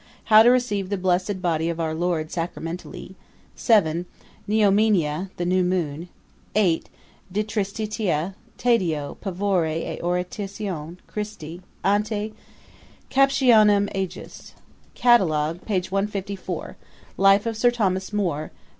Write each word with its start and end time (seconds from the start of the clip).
How 0.23 0.41
to 0.41 0.49
receive 0.49 0.89
the 0.89 0.97
blessed 0.97 1.43
body 1.43 1.69
of 1.69 1.79
our 1.79 1.93
Lord 1.93 2.31
sacramentally. 2.31 3.15
7. 3.55 4.07
Neomenia, 4.47 5.29
the 5.37 5.45
new 5.45 5.63
moon. 5.63 6.09
8. 6.55 6.89
De 7.31 7.43
tristitia, 7.43 8.33
tædio, 8.57 9.19
pavore, 9.21 9.67
et 9.67 9.99
oratione 10.01 10.97
Christi, 11.05 11.61
ante 11.83 12.33
captionem 13.11 13.87
ejus. 13.93 14.55
'Catalogue, 14.95 15.63
pag. 15.67 15.85
154. 15.85 16.77
Life 17.15 17.45
of 17.45 17.55
Sir 17.55 17.69
Thomas 17.69 18.11
More. 18.11 18.49